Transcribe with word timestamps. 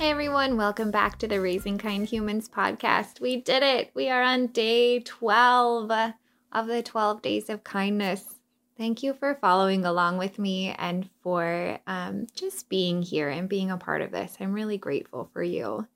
Hey 0.00 0.12
everyone, 0.12 0.56
welcome 0.56 0.90
back 0.90 1.18
to 1.18 1.28
the 1.28 1.42
Raising 1.42 1.76
Kind 1.76 2.06
Humans 2.06 2.48
podcast. 2.48 3.20
We 3.20 3.36
did 3.36 3.62
it. 3.62 3.90
We 3.92 4.08
are 4.08 4.22
on 4.22 4.46
day 4.46 5.00
12 5.00 5.90
of 6.52 6.66
the 6.66 6.82
12 6.82 7.20
days 7.20 7.50
of 7.50 7.64
kindness. 7.64 8.24
Thank 8.78 9.02
you 9.02 9.12
for 9.12 9.34
following 9.42 9.84
along 9.84 10.16
with 10.16 10.38
me 10.38 10.74
and 10.78 11.06
for 11.22 11.78
um, 11.86 12.28
just 12.34 12.70
being 12.70 13.02
here 13.02 13.28
and 13.28 13.46
being 13.46 13.70
a 13.70 13.76
part 13.76 14.00
of 14.00 14.10
this. 14.10 14.38
I'm 14.40 14.54
really 14.54 14.78
grateful 14.78 15.28
for 15.34 15.42
you. 15.42 15.86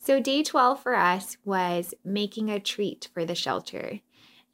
So, 0.00 0.20
day 0.20 0.42
12 0.42 0.82
for 0.82 0.94
us 0.94 1.38
was 1.46 1.94
making 2.04 2.50
a 2.50 2.60
treat 2.60 3.08
for 3.14 3.24
the 3.24 3.34
shelter. 3.34 4.00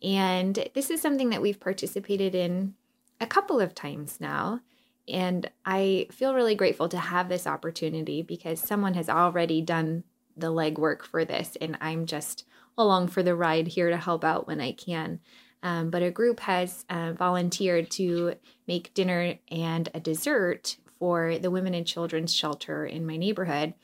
And 0.01 0.69
this 0.77 0.91
is 0.91 1.03
something 1.03 1.31
that 1.31 1.43
we've 1.43 1.59
participated 1.59 2.37
in 2.37 2.75
a 3.21 3.27
couple 3.27 3.59
of 3.59 3.75
times 3.75 4.19
now. 4.21 4.61
And 5.09 5.51
I 5.65 6.07
feel 6.13 6.35
really 6.35 6.55
grateful 6.55 6.89
to 6.89 6.99
have 6.99 7.29
this 7.29 7.47
opportunity 7.47 8.23
because 8.23 8.61
someone 8.61 8.95
has 8.95 9.09
already 9.09 9.61
done 9.61 10.05
the 10.37 10.53
legwork 10.53 11.03
for 11.03 11.25
this, 11.25 11.57
and 11.61 11.77
I'm 11.81 12.07
just 12.07 12.47
along 12.79 13.09
for 13.09 13.23
the 13.23 13.35
ride 13.35 13.67
here 13.69 13.91
to 13.91 13.97
help 13.97 14.25
out 14.25 14.47
when 14.47 14.61
I 14.61 14.73
can. 14.73 15.21
Um, 15.63 15.91
but 15.91 16.03
a 16.03 16.11
group 16.11 16.41
has 16.41 16.85
uh, 16.89 17.13
volunteered 17.13 17.91
to 17.93 18.35
make 18.67 18.95
dinner 18.95 19.39
and 19.51 19.89
a 19.95 20.01
dessert 20.01 20.77
for 20.99 21.39
the 21.39 21.51
women 21.51 21.75
and 21.75 21.87
children's 21.87 22.35
shelter 22.35 22.87
in 22.87 23.07
my 23.07 23.17
neighborhood 23.17 23.75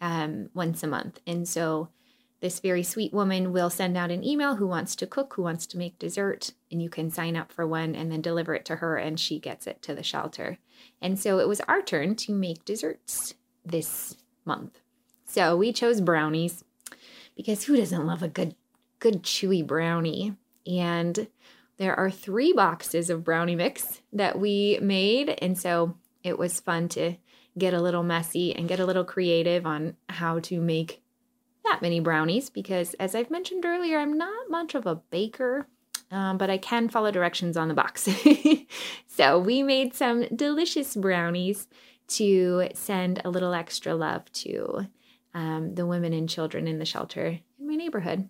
um, 0.00 0.50
once 0.54 0.82
a 0.82 0.86
month. 0.86 1.20
And 1.26 1.46
so 1.46 1.88
this 2.40 2.60
very 2.60 2.82
sweet 2.82 3.12
woman 3.12 3.52
will 3.52 3.70
send 3.70 3.96
out 3.96 4.10
an 4.10 4.24
email 4.24 4.56
who 4.56 4.66
wants 4.66 4.96
to 4.96 5.06
cook, 5.06 5.34
who 5.34 5.42
wants 5.42 5.66
to 5.66 5.78
make 5.78 5.98
dessert, 5.98 6.52
and 6.70 6.82
you 6.82 6.88
can 6.88 7.10
sign 7.10 7.36
up 7.36 7.52
for 7.52 7.66
one 7.66 7.94
and 7.94 8.10
then 8.10 8.22
deliver 8.22 8.54
it 8.54 8.64
to 8.66 8.76
her, 8.76 8.96
and 8.96 9.20
she 9.20 9.38
gets 9.38 9.66
it 9.66 9.82
to 9.82 9.94
the 9.94 10.02
shelter. 10.02 10.58
And 11.02 11.18
so 11.18 11.38
it 11.38 11.48
was 11.48 11.60
our 11.62 11.82
turn 11.82 12.16
to 12.16 12.32
make 12.32 12.64
desserts 12.64 13.34
this 13.64 14.16
month. 14.44 14.80
So 15.26 15.56
we 15.56 15.72
chose 15.72 16.00
brownies 16.00 16.64
because 17.36 17.64
who 17.64 17.76
doesn't 17.76 18.06
love 18.06 18.22
a 18.22 18.28
good, 18.28 18.54
good 18.98 19.22
chewy 19.22 19.66
brownie? 19.66 20.34
And 20.66 21.28
there 21.76 21.94
are 21.94 22.10
three 22.10 22.52
boxes 22.52 23.10
of 23.10 23.24
brownie 23.24 23.54
mix 23.54 24.00
that 24.12 24.38
we 24.38 24.78
made. 24.80 25.30
And 25.40 25.58
so 25.58 25.96
it 26.22 26.38
was 26.38 26.60
fun 26.60 26.88
to 26.90 27.16
get 27.58 27.74
a 27.74 27.80
little 27.82 28.02
messy 28.02 28.54
and 28.54 28.68
get 28.68 28.80
a 28.80 28.86
little 28.86 29.04
creative 29.04 29.66
on 29.66 29.96
how 30.08 30.40
to 30.40 30.60
make 30.60 31.02
that 31.70 31.82
many 31.82 32.00
brownies 32.00 32.50
because, 32.50 32.94
as 32.94 33.14
I've 33.14 33.30
mentioned 33.30 33.64
earlier, 33.64 33.98
I'm 33.98 34.18
not 34.18 34.50
much 34.50 34.74
of 34.74 34.86
a 34.86 34.96
baker, 34.96 35.66
um, 36.10 36.36
but 36.36 36.50
I 36.50 36.58
can 36.58 36.88
follow 36.88 37.12
directions 37.12 37.56
on 37.56 37.68
the 37.68 37.74
box. 37.74 38.08
so 39.06 39.38
we 39.38 39.62
made 39.62 39.94
some 39.94 40.26
delicious 40.34 40.96
brownies 40.96 41.68
to 42.08 42.68
send 42.74 43.22
a 43.24 43.30
little 43.30 43.54
extra 43.54 43.94
love 43.94 44.30
to 44.32 44.88
um, 45.32 45.76
the 45.76 45.86
women 45.86 46.12
and 46.12 46.28
children 46.28 46.66
in 46.66 46.80
the 46.80 46.84
shelter 46.84 47.38
in 47.58 47.68
my 47.68 47.76
neighborhood. 47.76 48.28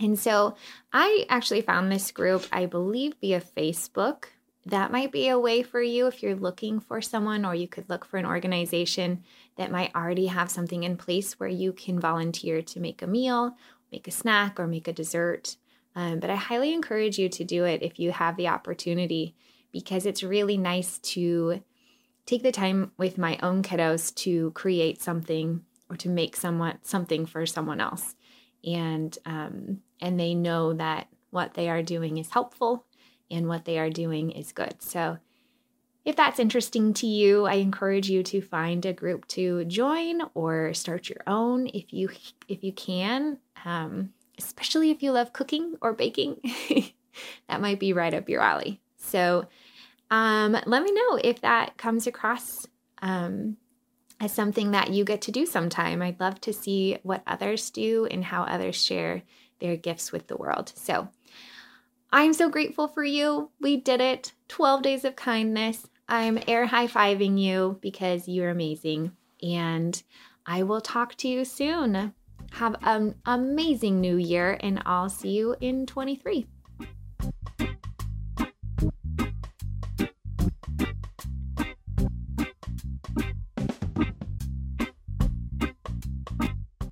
And 0.00 0.18
so 0.18 0.56
I 0.92 1.26
actually 1.28 1.60
found 1.60 1.92
this 1.92 2.10
group, 2.10 2.44
I 2.50 2.66
believe, 2.66 3.14
via 3.20 3.40
Facebook 3.40 4.24
that 4.70 4.92
might 4.92 5.12
be 5.12 5.28
a 5.28 5.38
way 5.38 5.62
for 5.62 5.82
you 5.82 6.06
if 6.06 6.22
you're 6.22 6.34
looking 6.34 6.80
for 6.80 7.00
someone, 7.00 7.44
or 7.44 7.54
you 7.54 7.68
could 7.68 7.88
look 7.88 8.04
for 8.04 8.16
an 8.16 8.26
organization 8.26 9.22
that 9.56 9.70
might 9.70 9.94
already 9.94 10.26
have 10.26 10.50
something 10.50 10.82
in 10.82 10.96
place 10.96 11.38
where 11.38 11.48
you 11.48 11.72
can 11.72 12.00
volunteer 12.00 12.62
to 12.62 12.80
make 12.80 13.02
a 13.02 13.06
meal, 13.06 13.56
make 13.92 14.06
a 14.08 14.12
snack, 14.12 14.58
or 14.58 14.66
make 14.66 14.88
a 14.88 14.92
dessert. 14.92 15.56
Um, 15.94 16.20
but 16.20 16.30
I 16.30 16.36
highly 16.36 16.72
encourage 16.72 17.18
you 17.18 17.28
to 17.28 17.44
do 17.44 17.64
it 17.64 17.82
if 17.82 17.98
you 17.98 18.12
have 18.12 18.36
the 18.36 18.48
opportunity 18.48 19.34
because 19.72 20.06
it's 20.06 20.22
really 20.22 20.56
nice 20.56 20.98
to 20.98 21.62
take 22.26 22.42
the 22.42 22.52
time 22.52 22.92
with 22.98 23.18
my 23.18 23.38
own 23.42 23.62
kiddos 23.62 24.14
to 24.14 24.50
create 24.52 25.00
something 25.00 25.62
or 25.90 25.96
to 25.96 26.08
make 26.08 26.36
someone 26.36 26.78
something 26.82 27.26
for 27.26 27.46
someone 27.46 27.80
else 27.80 28.14
and 28.64 29.18
um, 29.24 29.80
and 30.00 30.18
they 30.18 30.34
know 30.34 30.72
that 30.74 31.08
what 31.30 31.54
they 31.54 31.68
are 31.68 31.82
doing 31.82 32.18
is 32.18 32.30
helpful 32.30 32.84
and 33.30 33.48
what 33.48 33.64
they 33.64 33.78
are 33.78 33.90
doing 33.90 34.30
is 34.30 34.52
good. 34.52 34.82
So, 34.82 35.18
if 36.04 36.16
that's 36.16 36.38
interesting 36.38 36.94
to 36.94 37.06
you, 37.06 37.44
I 37.44 37.54
encourage 37.54 38.08
you 38.08 38.22
to 38.22 38.40
find 38.40 38.86
a 38.86 38.94
group 38.94 39.26
to 39.28 39.64
join 39.66 40.22
or 40.32 40.72
start 40.72 41.08
your 41.08 41.20
own 41.26 41.66
if 41.68 41.92
you 41.92 42.08
if 42.48 42.64
you 42.64 42.72
can. 42.72 43.38
Um, 43.64 44.14
especially 44.38 44.90
if 44.90 45.02
you 45.02 45.12
love 45.12 45.32
cooking 45.32 45.74
or 45.82 45.92
baking, 45.92 46.40
that 47.48 47.60
might 47.60 47.80
be 47.80 47.92
right 47.92 48.14
up 48.14 48.28
your 48.28 48.40
alley. 48.40 48.80
So, 48.96 49.46
um, 50.10 50.52
let 50.52 50.82
me 50.82 50.92
know 50.92 51.20
if 51.22 51.40
that 51.42 51.76
comes 51.76 52.06
across 52.06 52.66
um, 53.02 53.56
as 54.20 54.32
something 54.32 54.70
that 54.70 54.90
you 54.90 55.04
get 55.04 55.20
to 55.22 55.32
do 55.32 55.44
sometime. 55.44 56.00
I'd 56.00 56.20
love 56.20 56.40
to 56.42 56.52
see 56.52 56.98
what 57.02 57.22
others 57.26 57.70
do 57.70 58.06
and 58.10 58.24
how 58.24 58.44
others 58.44 58.82
share 58.82 59.22
their 59.60 59.76
gifts 59.76 60.12
with 60.12 60.28
the 60.28 60.36
world. 60.36 60.72
So, 60.74 61.08
I'm 62.10 62.32
so 62.32 62.48
grateful 62.48 62.88
for 62.88 63.04
you. 63.04 63.50
We 63.60 63.76
did 63.76 64.00
it. 64.00 64.32
12 64.48 64.82
days 64.82 65.04
of 65.04 65.14
kindness. 65.16 65.86
I'm 66.08 66.38
air 66.48 66.64
high 66.66 66.86
fiving 66.86 67.38
you 67.38 67.78
because 67.82 68.26
you're 68.26 68.48
amazing. 68.48 69.12
And 69.42 70.02
I 70.46 70.62
will 70.62 70.80
talk 70.80 71.14
to 71.16 71.28
you 71.28 71.44
soon. 71.44 72.14
Have 72.52 72.76
an 72.82 73.16
amazing 73.26 74.00
new 74.00 74.16
year, 74.16 74.56
and 74.60 74.82
I'll 74.86 75.10
see 75.10 75.30
you 75.30 75.54
in 75.60 75.84
23. 75.84 76.46